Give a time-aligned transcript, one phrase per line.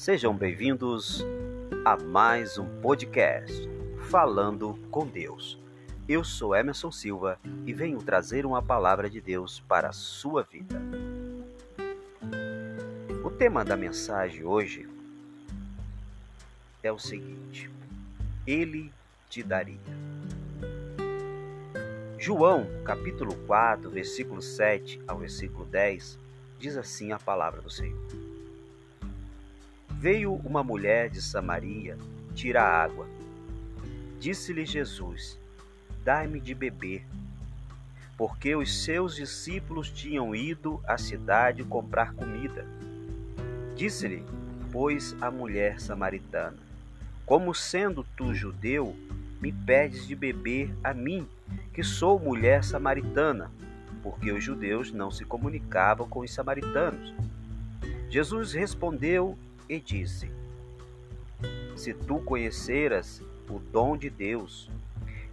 [0.00, 1.22] Sejam bem-vindos
[1.84, 3.68] a mais um podcast
[4.08, 5.58] Falando com Deus.
[6.08, 10.80] Eu sou Emerson Silva e venho trazer uma palavra de Deus para a sua vida.
[13.22, 14.88] O tema da mensagem hoje
[16.82, 17.70] é o seguinte:
[18.46, 18.90] Ele
[19.28, 19.78] te daria.
[22.16, 26.18] João, capítulo 4, versículo 7 ao versículo 10,
[26.58, 28.29] diz assim a palavra do Senhor.
[30.00, 31.94] Veio uma mulher de Samaria
[32.34, 33.06] tirar água.
[34.18, 35.38] Disse-lhe Jesus:
[36.02, 37.04] Dai-me de beber.
[38.16, 42.64] Porque os seus discípulos tinham ido à cidade comprar comida.
[43.76, 44.24] Disse-lhe,
[44.72, 46.56] pois, a mulher samaritana:
[47.26, 48.96] Como sendo tu judeu,
[49.38, 51.28] me pedes de beber a mim,
[51.74, 53.50] que sou mulher samaritana?
[54.02, 57.12] Porque os judeus não se comunicavam com os samaritanos.
[58.08, 59.36] Jesus respondeu
[59.70, 60.28] e disse:
[61.76, 64.68] Se tu conheceras o dom de Deus,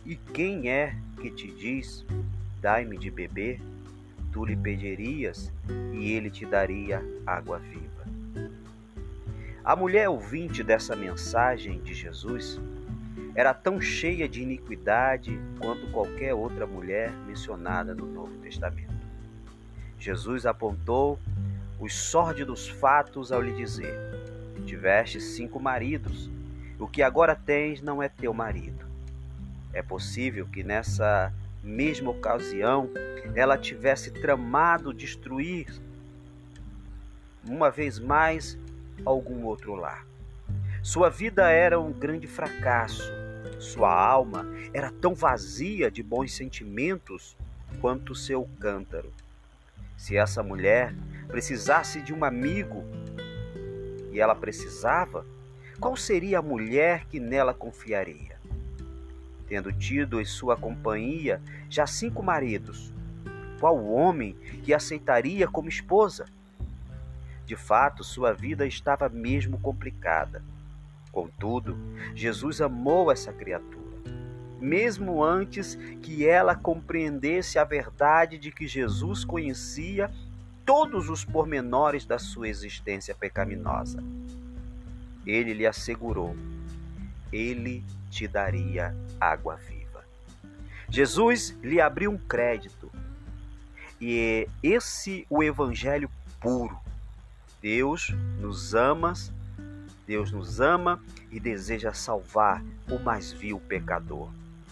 [0.05, 2.05] e quem é que te diz:
[2.61, 3.59] Dai-me de beber,
[4.31, 5.51] tu lhe pedirias
[5.91, 8.05] e ele te daria água viva.
[9.65, 12.59] A mulher ouvinte dessa mensagem de Jesus
[13.33, 18.93] era tão cheia de iniquidade quanto qualquer outra mulher mencionada no Novo Testamento.
[19.99, 21.19] Jesus apontou
[21.79, 24.16] os sórdidos fatos ao lhe dizer:
[24.67, 26.29] Tiveste cinco maridos,
[26.77, 28.85] o que agora tens não é teu marido.
[29.71, 32.89] É possível que nessa mesma ocasião
[33.33, 35.67] ela tivesse tramado destruir
[37.47, 38.57] uma vez mais
[39.05, 40.05] algum outro lar.
[40.83, 43.09] Sua vida era um grande fracasso.
[43.59, 47.37] Sua alma era tão vazia de bons sentimentos
[47.79, 49.13] quanto seu cântaro.
[49.95, 50.93] Se essa mulher
[51.29, 52.83] precisasse de um amigo
[54.19, 55.25] ela precisava,
[55.79, 58.37] qual seria a mulher que nela confiaria?
[59.47, 62.93] Tendo tido em sua companhia já cinco maridos,
[63.59, 66.25] qual homem que aceitaria como esposa?
[67.45, 70.43] De fato, sua vida estava mesmo complicada.
[71.11, 71.77] Contudo,
[72.13, 73.87] Jesus amou essa criatura
[74.59, 80.11] mesmo antes que ela compreendesse a verdade de que Jesus conhecia
[80.67, 84.03] todos os pormenores da sua existência pecaminosa.
[85.25, 86.35] Ele lhe assegurou:
[87.31, 90.03] ele te daria água viva.
[90.89, 92.91] Jesus lhe abriu um crédito.
[93.99, 96.77] E esse o evangelho puro.
[97.61, 99.13] Deus nos ama,
[100.05, 101.01] Deus nos ama
[101.31, 104.29] e deseja salvar o mais vil pecador.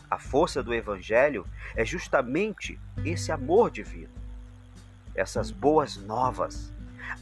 [0.10, 1.46] A força do Evangelho
[1.76, 4.14] é justamente esse amor divino,
[5.16, 6.74] essas boas novas.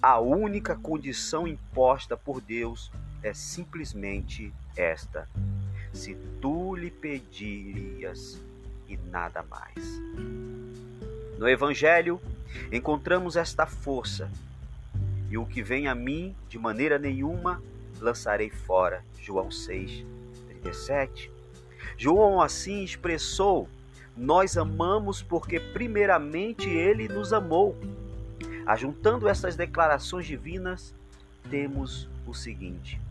[0.01, 5.29] A única condição imposta por Deus é simplesmente esta:
[5.93, 8.41] se tu lhe pedirias
[8.87, 10.01] e nada mais.
[11.37, 12.19] No Evangelho,
[12.71, 14.29] encontramos esta força,
[15.29, 17.61] e o que vem a mim, de maneira nenhuma,
[17.99, 19.03] lançarei fora.
[19.19, 20.05] João 6,
[20.47, 21.31] 37.
[21.97, 23.67] João assim expressou:
[24.15, 27.75] Nós amamos porque, primeiramente, ele nos amou.
[28.65, 30.93] Ajuntando essas declarações divinas,
[31.49, 33.01] temos o seguinte: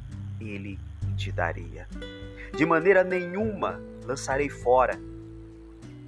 [0.40, 0.78] Ele
[1.16, 1.88] te daria.
[2.56, 4.98] De maneira nenhuma lançarei fora.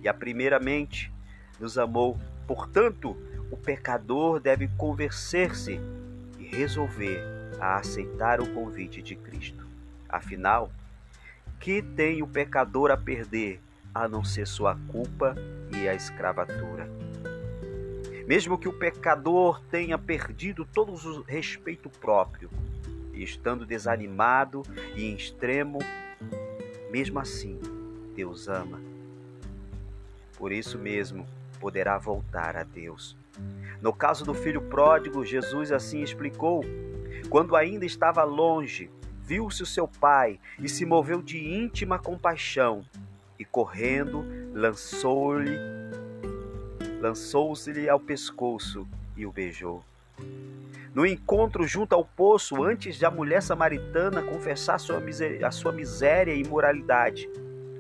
[0.03, 1.13] E a primeiramente
[1.59, 2.19] nos amou.
[2.47, 3.17] Portanto,
[3.51, 5.81] o pecador deve convencer-se
[6.39, 7.23] e resolver
[7.61, 9.67] a aceitar o convite de Cristo.
[10.09, 10.71] Afinal,
[11.59, 13.61] que tem o pecador a perder
[13.95, 15.37] a não ser sua culpa
[15.71, 16.91] e a escravatura?
[18.27, 22.51] Mesmo que o pecador tenha perdido todo o respeito próprio,
[23.13, 24.63] estando desanimado
[24.97, 25.79] e em extremo,
[26.91, 27.61] mesmo assim,
[28.17, 28.81] Deus ama.
[30.37, 31.27] Por isso mesmo,
[31.61, 33.17] poderá voltar a Deus.
[33.81, 36.65] No caso do filho pródigo, Jesus assim explicou:
[37.29, 38.91] quando ainda estava longe,
[39.23, 42.85] viu-se o seu pai e se moveu de íntima compaixão
[43.39, 45.59] e correndo lançou-lhe
[47.01, 48.87] lançou-se-lhe ao pescoço
[49.17, 49.85] e o beijou.
[50.95, 55.73] No encontro junto ao poço, antes de a mulher samaritana confessar sua miséria, a sua
[55.73, 57.29] miséria e imoralidade,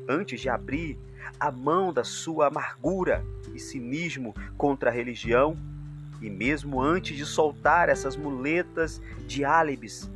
[0.08, 0.98] antes de abrir
[1.38, 3.24] a mão da sua amargura
[3.54, 5.56] e cinismo contra a religião,
[6.20, 10.10] e mesmo antes de soltar essas muletas de álibis,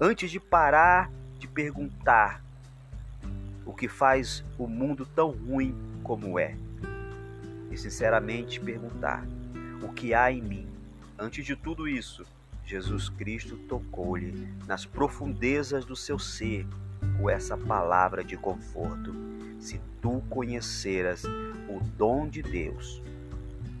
[0.00, 2.42] antes de parar de perguntar
[3.64, 6.56] o que faz o mundo tão ruim como é,
[7.70, 9.26] e sinceramente perguntar
[9.82, 10.66] o que há em mim.
[11.18, 12.26] Antes de tudo isso,
[12.64, 16.66] Jesus Cristo tocou-lhe nas profundezas do seu ser
[17.18, 19.14] com essa palavra de conforto.
[19.58, 23.02] Se tu conheceras o dom de Deus,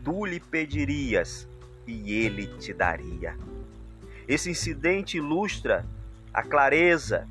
[0.04, 1.48] tu lhe pedirias
[1.86, 3.36] e ele te daria.
[4.26, 5.84] Esse incidente ilustra
[6.32, 7.28] a clareza,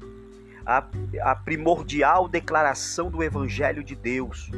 [0.66, 0.86] a,
[1.22, 4.50] a primordial declaração do Evangelho de Deus,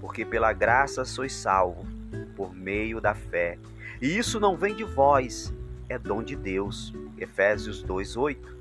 [0.00, 1.86] porque pela graça sois salvos,
[2.36, 3.58] por meio da fé.
[4.00, 5.52] E isso não vem de vós,
[5.88, 6.92] é dom de Deus.
[7.16, 8.54] Efésios 2:8.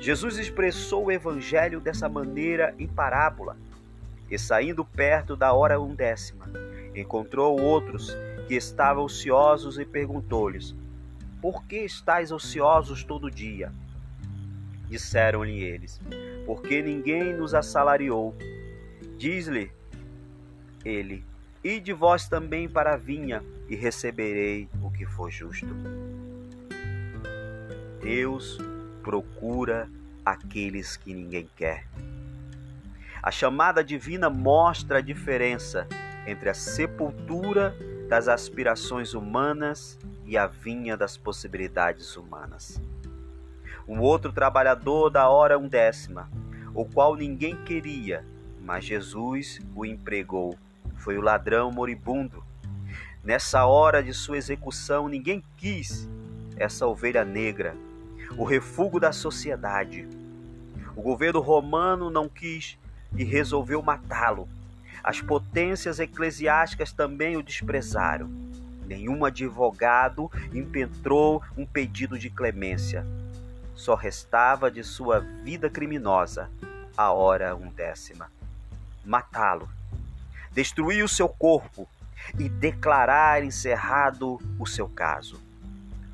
[0.00, 3.56] Jesus expressou o evangelho dessa maneira em parábola.
[4.30, 6.46] E saindo perto da hora undécima,
[6.94, 8.16] encontrou outros
[8.48, 10.74] que estavam ociosos e perguntou-lhes:
[11.40, 13.72] Por que estáis ociosos todo dia?
[14.92, 15.98] Disseram-lhe eles:
[16.44, 18.36] Porque ninguém nos assalariou.
[19.16, 19.72] Diz-lhe
[20.84, 21.24] ele:
[21.64, 25.74] Ide vós também para a vinha e receberei o que for justo.
[28.02, 28.58] Deus
[29.02, 29.88] procura
[30.26, 31.86] aqueles que ninguém quer.
[33.22, 35.88] A chamada divina mostra a diferença
[36.26, 37.74] entre a sepultura
[38.10, 42.78] das aspirações humanas e a vinha das possibilidades humanas.
[43.86, 46.30] Um outro trabalhador da hora undécima,
[46.74, 48.24] o qual ninguém queria,
[48.60, 50.56] mas Jesus o empregou,
[50.96, 52.44] foi o ladrão moribundo.
[53.24, 56.08] Nessa hora de sua execução, ninguém quis
[56.56, 57.76] essa ovelha negra,
[58.36, 60.08] o refúgio da sociedade.
[60.96, 62.78] O governo romano não quis
[63.16, 64.48] e resolveu matá-lo.
[65.02, 68.30] As potências eclesiásticas também o desprezaram.
[68.86, 73.04] Nenhum advogado impetrou um pedido de clemência.
[73.82, 76.48] Só restava de sua vida criminosa
[76.96, 78.30] a hora undécima.
[79.04, 79.68] Matá-lo,
[80.52, 81.88] destruir o seu corpo
[82.38, 85.42] e declarar encerrado o seu caso.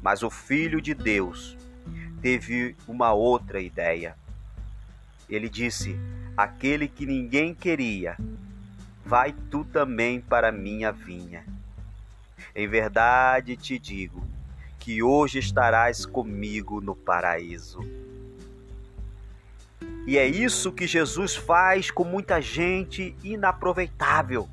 [0.00, 1.58] Mas o Filho de Deus
[2.22, 4.16] teve uma outra ideia.
[5.28, 5.94] Ele disse:
[6.34, 8.16] Aquele que ninguém queria,
[9.04, 11.44] vai tu também para minha vinha.
[12.54, 14.26] Em verdade te digo
[14.88, 17.80] que hoje estarás comigo no paraíso.
[20.06, 24.48] E é isso que Jesus faz com muita gente inaproveitável.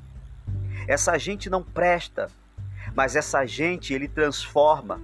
[0.86, 2.30] Essa gente não presta,
[2.94, 5.00] mas essa gente ele transforma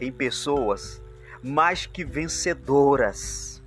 [0.00, 1.00] em pessoas
[1.40, 3.62] mais que vencedoras.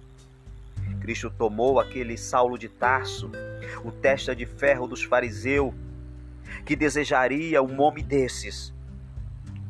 [0.99, 3.31] Cristo tomou aquele Saulo de Tarso,
[3.81, 5.73] o testa de ferro dos fariseus,
[6.65, 8.75] que desejaria um homem desses.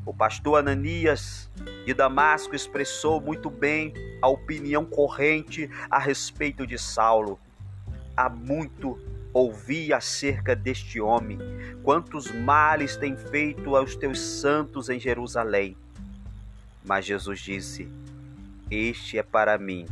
[0.08, 1.52] O pastor Ananias
[1.86, 7.38] de Damasco expressou muito bem a opinião corrente a respeito de Saulo.
[8.16, 8.98] Há muito
[9.34, 11.38] ouvi acerca deste homem,
[11.84, 15.76] quantos males tem feito aos teus santos em Jerusalém.
[16.86, 17.92] Mas Jesus disse:
[18.72, 19.86] Este é para mim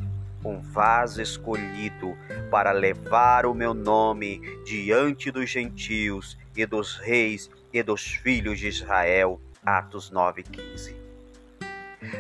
[0.45, 2.17] um vaso escolhido
[2.49, 8.69] para levar o meu nome diante dos gentios e dos reis e dos filhos de
[8.69, 9.41] Israel.
[9.65, 10.95] Atos 9:15.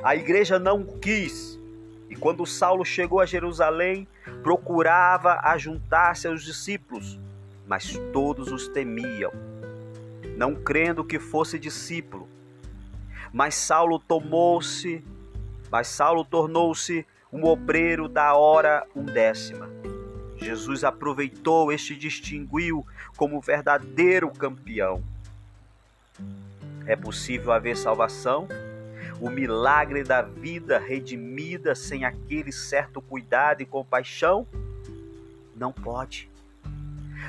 [0.01, 1.59] A igreja não quis,
[2.09, 4.07] e quando Saulo chegou a Jerusalém,
[4.41, 7.19] procurava ajuntar seus discípulos,
[7.67, 9.31] mas todos os temiam,
[10.35, 12.27] não crendo que fosse discípulo.
[13.31, 15.03] Mas Saulo tomou-se,
[15.69, 19.69] mas Saulo tornou-se um obreiro da hora undécima.
[20.37, 22.85] Jesus aproveitou este distinguiu
[23.17, 25.03] como verdadeiro campeão.
[26.87, 28.47] É possível haver salvação,
[29.19, 34.47] o milagre da vida redimida sem aquele certo cuidado e compaixão?
[35.55, 36.29] Não pode.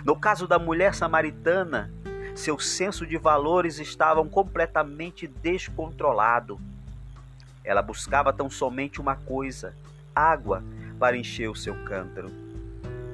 [0.05, 1.91] No caso da mulher samaritana,
[2.35, 6.61] seu senso de valores estavam completamente descontrolado.
[7.65, 9.75] Ela buscava tão somente uma coisa:
[10.15, 10.63] água
[10.99, 12.31] para encher o seu cântaro.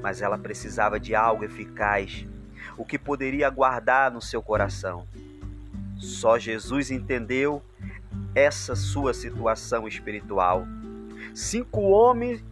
[0.03, 2.27] Mas ela precisava de algo eficaz,
[2.77, 5.07] o que poderia guardar no seu coração.
[6.03, 7.63] Só Jesus entendeu
[8.35, 10.67] essa sua situação espiritual.
[11.35, 12.45] Cinco homens,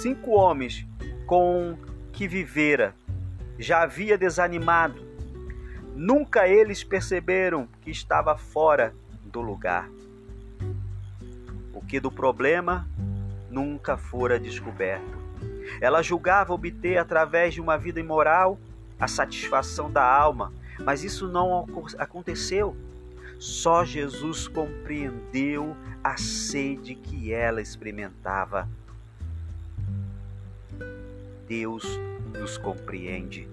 [0.00, 0.86] cinco homens
[1.26, 1.76] com
[2.12, 2.94] que vivera
[3.58, 5.08] já havia desanimado
[5.98, 9.90] Nunca eles perceberam que estava fora do lugar.
[11.74, 12.88] O que do problema
[13.50, 15.18] nunca fora descoberto.
[15.80, 18.60] Ela julgava obter através de uma vida imoral
[19.00, 20.52] a satisfação da alma,
[20.84, 21.66] mas isso não
[21.98, 22.76] aconteceu.
[23.38, 28.68] Só Jesus compreendeu a sede que ela experimentava.
[31.46, 31.84] Deus
[32.36, 33.48] nos compreende.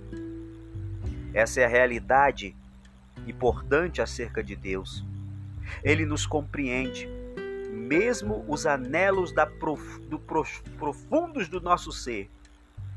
[1.34, 2.56] Essa é a realidade
[3.28, 5.04] importante acerca de Deus.
[5.84, 7.08] Ele nos compreende,
[7.72, 12.30] mesmo os anelos da prof, do prof, profundos do nosso ser,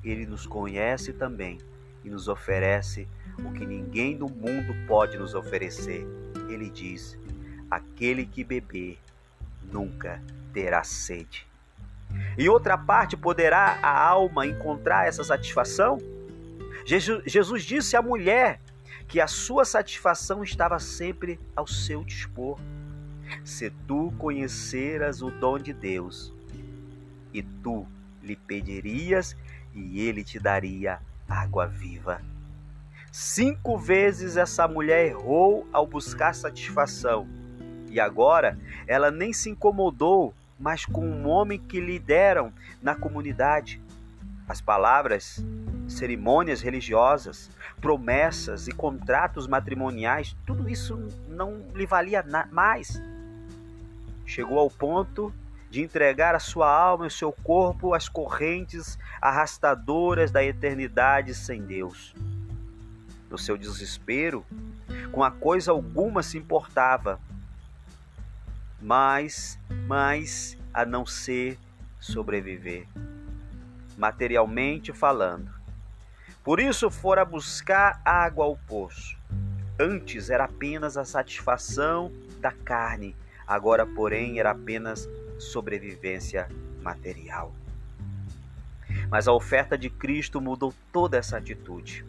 [0.05, 1.59] Ele nos conhece também
[2.05, 3.09] e nos oferece
[3.45, 6.07] o que ninguém no mundo pode nos oferecer.
[6.49, 7.19] Ele diz:
[7.71, 8.99] aquele que beber
[9.73, 11.47] nunca terá sede.
[12.39, 15.99] Em outra parte, poderá a alma encontrar essa satisfação?
[16.85, 18.61] Jesus disse à mulher
[19.07, 22.59] que a sua satisfação estava sempre ao seu dispor.
[23.45, 26.33] Se tu conheceras o dom de Deus,
[27.33, 27.87] e tu
[28.23, 29.37] lhe pedirias,
[29.75, 32.23] e ele te daria água viva.
[33.21, 37.27] Cinco vezes essa mulher errou ao buscar satisfação,
[37.91, 38.57] e agora
[38.87, 43.83] ela nem se incomodou mais com um homem que lhe deram na comunidade.
[44.49, 45.45] As palavras,
[45.89, 50.97] cerimônias religiosas, promessas e contratos matrimoniais, tudo isso
[51.27, 53.03] não lhe valia mais.
[54.25, 55.35] Chegou ao ponto
[55.69, 61.63] de entregar a sua alma e o seu corpo às correntes arrastadoras da eternidade sem
[61.63, 62.15] Deus.
[63.31, 64.45] No seu desespero,
[65.13, 67.21] com a coisa alguma se importava,
[68.81, 71.59] mas, mas a não ser
[72.01, 72.87] sobreviver,
[73.97, 75.51] materialmente falando.
[76.45, 79.17] Por isso fora buscar água ao poço.
[79.79, 83.15] Antes era apenas a satisfação da carne,
[83.47, 85.09] agora, porém, era apenas
[85.39, 86.49] sobrevivência
[86.83, 87.53] material.
[89.11, 92.05] Mas a oferta de Cristo mudou toda essa atitude.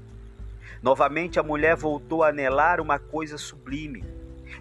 [0.82, 4.04] Novamente a mulher voltou a anelar uma coisa sublime.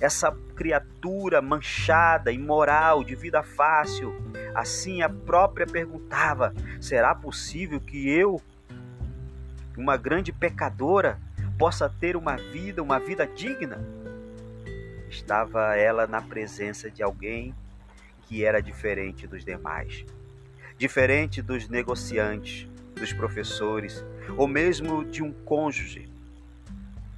[0.01, 4.15] Essa criatura manchada, imoral, de vida fácil.
[4.55, 8.41] Assim a própria perguntava: será possível que eu,
[9.77, 11.19] uma grande pecadora,
[11.57, 13.79] possa ter uma vida, uma vida digna?
[15.09, 17.55] Estava ela na presença de alguém
[18.23, 20.05] que era diferente dos demais,
[20.77, 24.05] diferente dos negociantes, dos professores
[24.37, 26.08] ou mesmo de um cônjuge.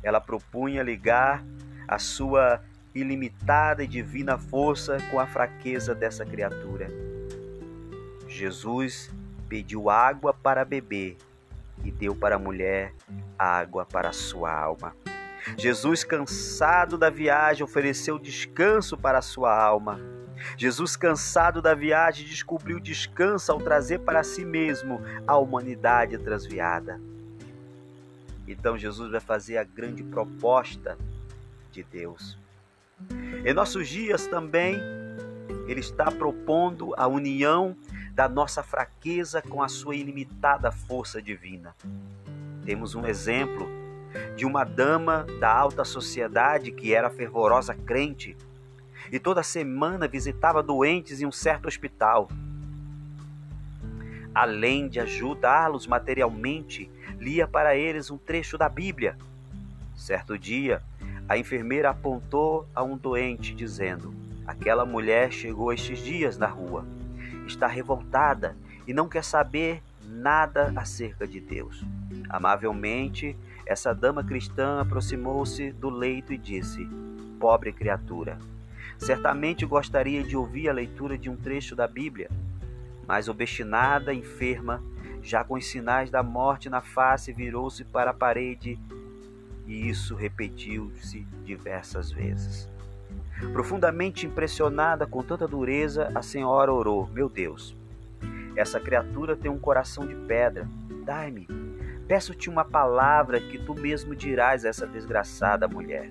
[0.02, 1.44] Ela propunha ligar
[1.86, 2.62] a sua
[2.94, 6.88] ilimitada e divina força com a fraqueza dessa criatura.
[8.26, 9.10] Jesus
[9.48, 11.16] pediu água para beber
[11.84, 12.94] e deu para a mulher
[13.38, 14.94] água para a sua alma.
[15.56, 19.98] Jesus, cansado da viagem, ofereceu descanso para a sua alma.
[20.56, 27.00] Jesus, cansado da viagem, descobriu descanso ao trazer para si mesmo a humanidade transviada.
[28.50, 30.98] Então Jesus vai fazer a grande proposta
[31.70, 32.38] de Deus.
[33.44, 34.78] Em nossos dias também,
[35.66, 37.76] Ele está propondo a união
[38.12, 41.74] da nossa fraqueza com a sua ilimitada força divina.
[42.64, 43.68] Temos um exemplo
[44.36, 48.36] de uma dama da alta sociedade que era fervorosa crente
[49.10, 52.28] e toda semana visitava doentes em um certo hospital.
[54.34, 56.90] Além de ajudá-los materialmente,
[57.20, 59.16] lia para eles um trecho da Bíblia.
[59.94, 60.82] Certo dia,
[61.28, 64.12] a enfermeira apontou a um doente, dizendo:
[64.46, 66.84] Aquela mulher chegou estes dias na rua.
[67.46, 71.84] Está revoltada e não quer saber nada acerca de Deus.
[72.28, 73.36] Amavelmente,
[73.66, 76.88] essa dama cristã aproximou-se do leito e disse:
[77.38, 78.38] Pobre criatura,
[78.98, 82.30] certamente gostaria de ouvir a leitura de um trecho da Bíblia,
[83.06, 84.82] mas obstinada, enferma,
[85.22, 88.78] já com os sinais da morte na face, virou-se para a parede
[89.66, 92.68] e isso repetiu-se diversas vezes.
[93.52, 97.74] Profundamente impressionada com tanta dureza, a senhora orou: Meu Deus,
[98.56, 100.68] essa criatura tem um coração de pedra.
[101.04, 101.48] Dai-me
[102.10, 106.10] Peço-te uma palavra que tu mesmo dirás a essa desgraçada mulher.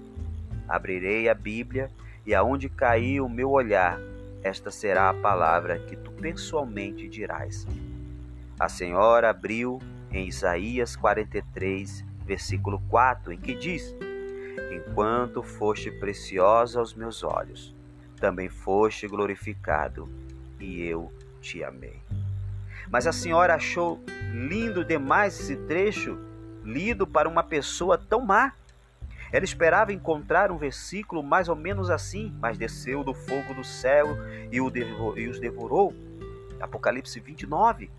[0.66, 1.92] Abrirei a Bíblia
[2.26, 4.00] e aonde cair o meu olhar,
[4.42, 7.68] esta será a palavra que tu pessoalmente dirás.
[8.60, 9.80] A Senhora abriu
[10.12, 13.96] em Isaías 43, versículo 4, em que diz:
[14.70, 17.74] Enquanto foste preciosa aos meus olhos,
[18.18, 20.10] também foste glorificado,
[20.60, 22.02] e eu te amei.
[22.90, 26.20] Mas a senhora achou lindo demais esse trecho
[26.62, 28.52] lido para uma pessoa tão má.
[29.32, 34.18] Ela esperava encontrar um versículo mais ou menos assim, mas desceu do fogo do céu
[34.52, 35.94] e, os devorou.
[36.60, 37.90] Apocalipse 29.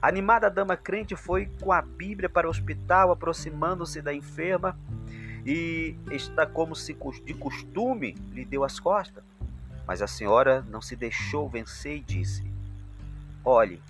[0.00, 4.78] A animada dama crente foi com a Bíblia para o hospital, aproximando-se da enferma
[5.44, 9.24] e está como se de costume lhe deu as costas.
[9.86, 12.44] Mas a senhora não se deixou vencer e disse:
[13.44, 13.82] Olhe,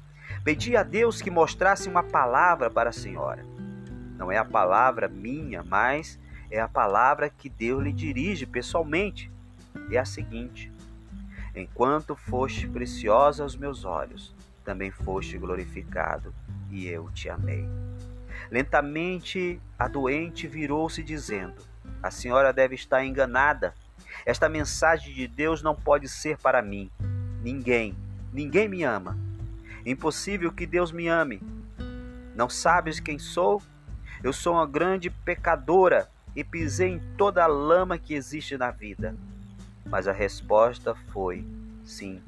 [0.45, 3.45] Pedi a Deus que mostrasse uma palavra para a senhora.
[4.17, 6.19] Não é a palavra minha, mas
[6.51, 9.31] é a palavra que Deus lhe dirige pessoalmente.
[9.91, 10.73] É a seguinte:
[11.55, 14.35] Enquanto foste preciosa aos meus olhos,
[14.69, 16.35] também foste glorificado,
[16.71, 17.67] e eu te amei.
[18.51, 21.55] Lentamente a doente virou-se, dizendo:
[22.03, 23.73] A senhora deve estar enganada.
[24.27, 26.91] Esta mensagem de Deus não pode ser para mim.
[27.43, 27.97] Ninguém,
[28.31, 29.17] ninguém me ama.
[29.87, 31.41] Impossível que Deus me ame.
[32.35, 33.63] Não sabes quem sou?
[34.23, 39.17] Eu sou uma grande pecadora e pisei em toda a lama que existe na vida.
[39.87, 41.43] Mas a resposta foi:
[41.87, 42.21] sim,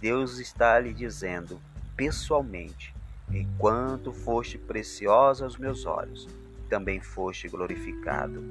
[0.00, 1.60] Deus está lhe dizendo
[1.96, 2.94] pessoalmente:
[3.30, 6.28] enquanto foste preciosa aos meus olhos,
[6.68, 8.42] também foste glorificado,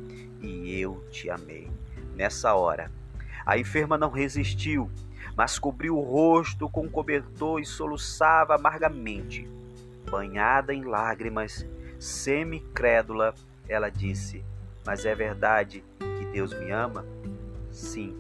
[0.42, 1.70] e eu te amei.
[2.16, 2.92] Nessa hora,
[3.46, 4.90] a enferma não resistiu,
[5.36, 9.48] mas cobriu o rosto com um cobertor e soluçava amargamente.
[10.10, 11.66] Banhada em lágrimas,
[12.00, 13.36] semi-crédula,
[13.68, 14.44] ela disse:
[14.86, 17.06] Mas é verdade que Deus me ama?
[17.72, 18.16] Sim,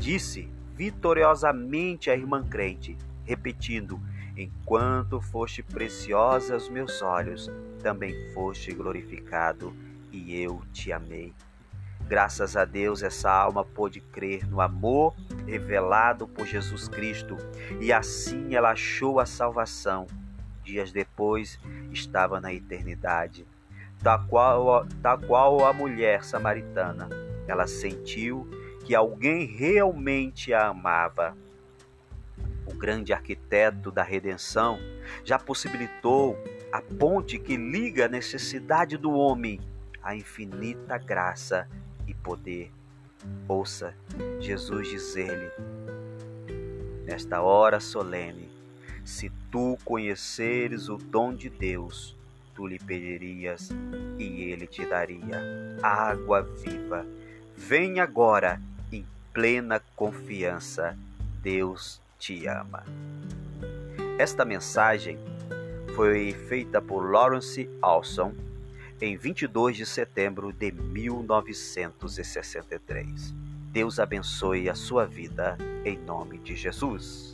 [0.00, 0.48] Disse
[0.80, 2.96] vitoriosamente a irmã crente,
[3.26, 4.00] repetindo:
[4.34, 7.50] Enquanto foste preciosa aos meus olhos,
[7.82, 9.76] também foste glorificado,
[10.10, 11.34] e eu te amei.
[12.08, 15.14] Graças a Deus, essa alma pôde crer no amor
[15.46, 17.36] revelado por Jesus Cristo
[17.78, 20.06] e assim ela achou a salvação.
[20.64, 21.60] Dias depois,
[21.92, 23.46] estava na eternidade.
[24.00, 27.06] Da qual, da qual a mulher samaritana,
[27.46, 28.48] ela sentiu
[28.90, 31.38] que alguém realmente a amava.
[32.66, 34.80] O grande arquiteto da redenção
[35.22, 36.36] já possibilitou
[36.72, 39.60] a ponte que liga a necessidade do homem
[40.02, 41.68] à infinita graça
[42.04, 42.72] e poder.
[43.46, 43.94] Ouça
[44.40, 45.52] Jesus dizer-lhe,
[47.04, 48.50] nesta hora solene:
[49.04, 52.16] Se tu conheceres o dom de Deus,
[52.56, 53.68] tu lhe pedirias
[54.18, 57.06] e ele te daria água viva.
[57.56, 58.60] Vem agora
[59.32, 60.98] plena confiança.
[61.42, 62.84] Deus te ama.
[64.18, 65.18] Esta mensagem
[65.94, 68.34] foi feita por Lawrence Alson
[69.00, 73.34] em 22 de setembro de 1963.
[73.72, 77.29] Deus abençoe a sua vida em nome de Jesus.